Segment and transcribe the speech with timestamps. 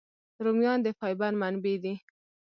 [0.43, 1.93] رومیان د فایبر منبع دي